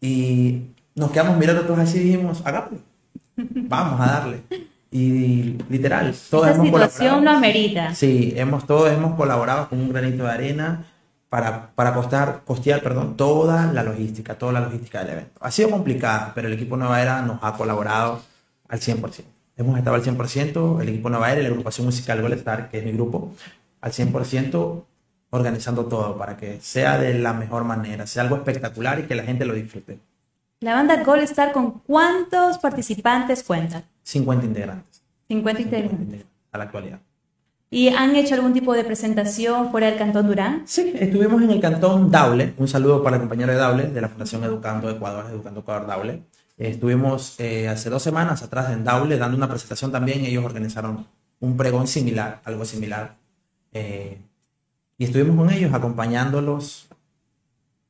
[0.00, 0.62] Y
[0.94, 2.78] nos quedamos mirando todos así y dijimos, hagámoslo.
[3.36, 4.40] Vamos a darle.
[4.90, 7.94] Y literal, todos Esa situación lo amerita.
[7.94, 10.86] Sí, hemos, todos hemos colaborado con un granito de arena
[11.28, 15.38] para, para costar, costear perdón, toda la logística, toda la logística del evento.
[15.40, 18.22] Ha sido complicada, pero el equipo Nueva Era nos ha colaborado
[18.68, 19.24] al 100%.
[19.56, 22.78] Hemos estado al 100%, el equipo Nueva Era y la agrupación musical Gold Star, que
[22.78, 23.34] es mi grupo,
[23.80, 24.84] al 100%
[25.30, 29.24] organizando todo para que sea de la mejor manera, sea algo espectacular y que la
[29.24, 29.98] gente lo disfrute.
[30.60, 33.84] La banda Gold Star, ¿con cuántos participantes cuenta?
[34.02, 35.02] 50 integrantes.
[35.28, 36.24] 50 integrantes.
[36.50, 37.00] A la actualidad.
[37.70, 40.62] ¿Y han hecho algún tipo de presentación fuera del Cantón Durán?
[40.64, 42.54] Sí, estuvimos en el Cantón Daule.
[42.56, 46.22] Un saludo para el compañero de Daule, de la Fundación Educando Ecuador, Educando Ecuador Daule.
[46.56, 50.24] Estuvimos eh, hace dos semanas atrás en Daule dando una presentación también.
[50.24, 51.06] Ellos organizaron
[51.40, 53.16] un pregón similar, algo similar.
[53.72, 54.18] Eh,
[54.96, 56.88] y estuvimos con ellos acompañándolos.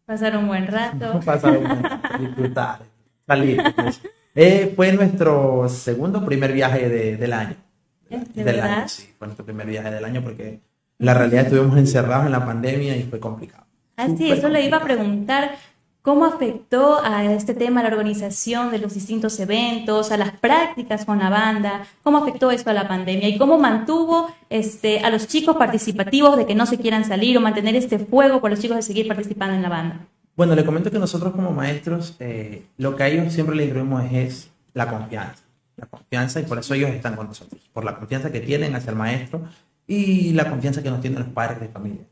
[0.07, 1.21] Pasar un buen rato.
[1.25, 2.81] Pasar un buen rato, disfrutar,
[3.27, 3.63] salir.
[3.77, 4.01] Pues.
[4.35, 7.68] Eh, fue nuestro segundo primer viaje de, del año.
[8.11, 8.79] ¿De del verdad?
[8.79, 10.61] año, sí, fue nuestro primer viaje del año porque
[10.99, 13.65] la realidad estuvimos encerrados en la pandemia y fue complicado.
[13.97, 15.57] Ah, sí, eso le iba a preguntar.
[16.03, 21.19] ¿Cómo afectó a este tema la organización de los distintos eventos, a las prácticas con
[21.19, 21.87] la banda?
[22.03, 23.29] ¿Cómo afectó esto a la pandemia?
[23.29, 27.43] ¿Y cómo mantuvo este, a los chicos participativos de que no se quieran salir o
[27.43, 30.07] mantener este fuego por los chicos de seguir participando en la banda?
[30.35, 34.05] Bueno, le comento que nosotros como maestros, eh, lo que a ellos siempre les incluimos
[34.05, 35.43] es, es la confianza.
[35.79, 37.61] La confianza y por eso ellos están con nosotros.
[37.73, 39.43] Por la confianza que tienen hacia el maestro
[39.87, 42.03] y la confianza que nos tienen los padres de familia.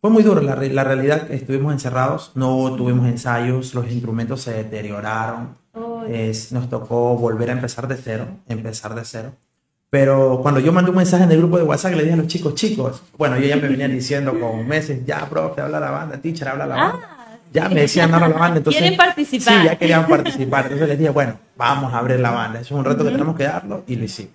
[0.00, 5.54] Fue muy duro, la, la realidad, estuvimos encerrados, no tuvimos ensayos, los instrumentos se deterioraron,
[6.08, 9.32] es- nos tocó volver a empezar de cero, empezar de cero.
[9.90, 12.26] Pero cuando yo mandé un mensaje en el grupo de WhatsApp, le dije a los
[12.26, 16.18] chicos, chicos, bueno, yo ya me venían diciendo con meses, ya, profe, habla la banda,
[16.20, 17.15] teacher, habla la banda.
[17.56, 18.58] Ya me decían, habla la banda.
[18.58, 19.54] Entonces, Quieren participar.
[19.60, 20.64] Sí, ya querían participar.
[20.64, 22.60] Entonces les dije, bueno, vamos a abrir la banda.
[22.60, 24.34] Eso es un reto que tenemos que darlo y lo hicimos.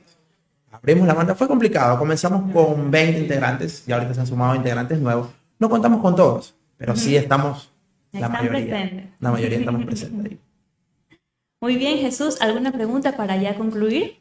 [0.72, 2.00] Abrimos la banda, fue complicado.
[2.00, 5.30] Comenzamos con 20 integrantes y ahorita se han sumado integrantes nuevos.
[5.60, 7.72] No contamos con todos, pero sí estamos
[8.12, 8.60] la Están mayoría.
[8.76, 9.06] presentes.
[9.20, 10.40] La mayoría estamos presentes ahí.
[11.62, 14.16] Muy bien, Jesús, ¿alguna pregunta para ya concluir?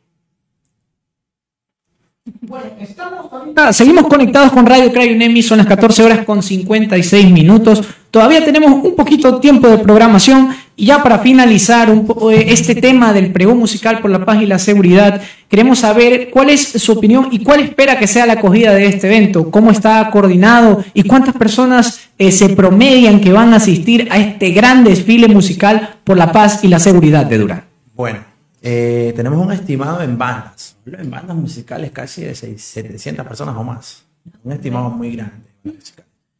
[2.40, 7.82] Bueno, estamos ahorita- Seguimos conectados con Radio Crayonemi, son las 14 horas con 56 minutos.
[8.10, 13.12] Todavía tenemos un poquito tiempo de programación y ya para finalizar un eh, este tema
[13.12, 17.28] del pregón musical por la paz y la seguridad, queremos saber cuál es su opinión
[17.30, 21.34] y cuál espera que sea la acogida de este evento, cómo está coordinado y cuántas
[21.34, 26.32] personas eh, se promedian que van a asistir a este gran desfile musical por la
[26.32, 27.64] paz y la seguridad de Durán.
[27.94, 28.29] Bueno,
[28.62, 33.64] eh, tenemos un estimado en bandas, en bandas musicales casi de 600, 700 personas o
[33.64, 34.04] más.
[34.44, 35.50] Un estimado muy grande.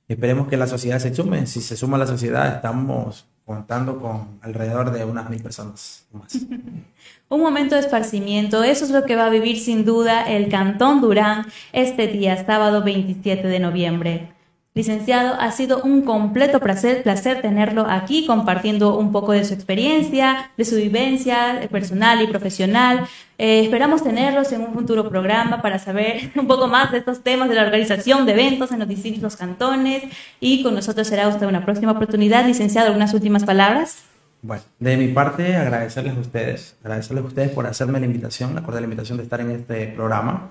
[0.07, 1.47] Esperemos que la sociedad se sume.
[1.47, 6.37] Si se suma la sociedad, estamos contando con alrededor de unas mil personas o más.
[7.29, 11.01] Un momento de esparcimiento, eso es lo que va a vivir sin duda el Cantón
[11.01, 14.33] Durán este día, sábado 27 de noviembre.
[14.73, 17.03] Licenciado, ha sido un completo placer,
[17.43, 23.05] tenerlo aquí compartiendo un poco de su experiencia, de su vivencia personal y profesional.
[23.37, 27.49] Eh, esperamos tenerlos en un futuro programa para saber un poco más de estos temas
[27.49, 30.05] de la organización de eventos en los distintos cantones
[30.39, 32.47] y con nosotros será usted una próxima oportunidad.
[32.47, 34.05] Licenciado, ¿algunas últimas palabras?
[34.43, 38.63] Bueno, de mi parte, agradecerles a ustedes, agradecerles a ustedes por hacerme la invitación, la
[38.63, 40.51] cordial invitación de estar en este programa.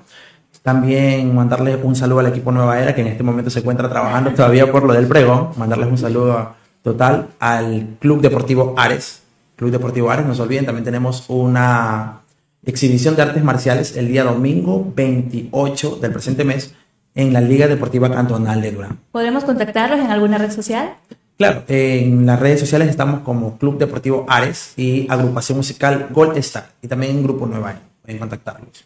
[0.63, 4.31] También mandarles un saludo al equipo Nueva Era, que en este momento se encuentra trabajando
[4.31, 5.49] todavía por lo del pregón.
[5.57, 9.23] Mandarles un saludo total al Club Deportivo Ares.
[9.55, 12.21] Club Deportivo Ares, no se olviden, también tenemos una
[12.65, 16.73] exhibición de artes marciales el día domingo 28 del presente mes
[17.15, 18.99] en la Liga Deportiva Cantonal de Durán.
[19.11, 20.93] ¿Podremos contactarlos en alguna red social?
[21.37, 26.71] Claro, en las redes sociales estamos como Club Deportivo Ares y agrupación musical Gold Star
[26.81, 27.81] y también en Grupo Nueva Era.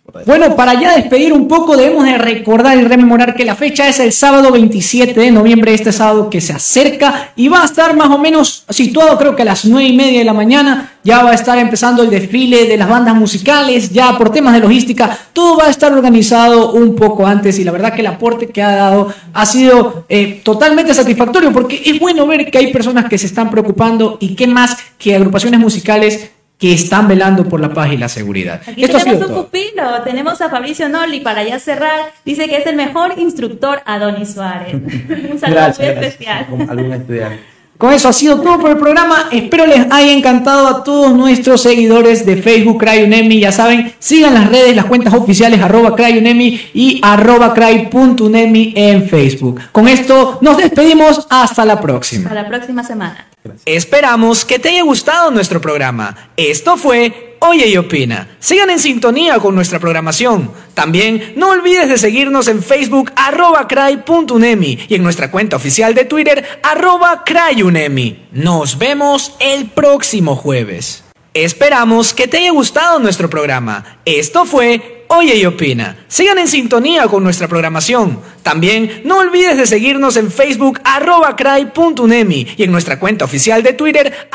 [0.06, 0.24] Por ahí.
[0.26, 4.00] Bueno, para ya despedir un poco, debemos de recordar y rememorar que la fecha es
[4.00, 8.10] el sábado 27 de noviembre, este sábado que se acerca y va a estar más
[8.10, 10.90] o menos situado, creo que a las 9 y media de la mañana.
[11.06, 14.62] Ya va a estar empezando el desfile de las bandas musicales, ya por temas de
[14.62, 18.48] logística, todo va a estar organizado un poco antes y la verdad que el aporte
[18.48, 23.10] que ha dado ha sido eh, totalmente satisfactorio porque es bueno ver que hay personas
[23.10, 26.32] que se están preocupando y qué más que agrupaciones musicales
[26.64, 28.62] que están velando por la paz y la seguridad.
[28.66, 29.46] Aquí Esto ha sido tenemos un todo.
[29.48, 32.14] pupilo, tenemos a Fabricio Noli para ya cerrar.
[32.24, 34.76] Dice que es el mejor instructor Adonis Suárez.
[35.30, 36.48] un saludo muy especial.
[36.50, 37.53] Como estudiante.
[37.84, 39.28] Con eso ha sido todo por el programa.
[39.30, 43.42] Espero les haya encantado a todos nuestros seguidores de Facebook CryUnemi.
[43.42, 49.60] Ya saben, sigan las redes, las cuentas oficiales arroba CryUnemi y arroba cry.unemi en Facebook.
[49.74, 51.28] Con esto nos despedimos.
[51.30, 52.30] Hasta la próxima.
[52.30, 53.28] Hasta la próxima semana.
[53.66, 56.16] Esperamos que te haya gustado nuestro programa.
[56.38, 58.38] Esto fue Oye y Opina.
[58.40, 60.50] Sigan en sintonía con nuestra programación.
[60.74, 66.06] También no olvides de seguirnos en Facebook arroba cry.unemi y en nuestra cuenta oficial de
[66.06, 68.28] Twitter arroba cryunemi.
[68.32, 71.04] Nos vemos el próximo jueves.
[71.34, 74.00] Esperamos que te haya gustado nuestro programa.
[74.06, 76.06] Esto fue Oye y Opina.
[76.08, 78.22] Sigan en sintonía con nuestra programación.
[78.42, 83.74] También no olvides de seguirnos en Facebook arroba cry.unemi y en nuestra cuenta oficial de
[83.74, 84.30] Twitter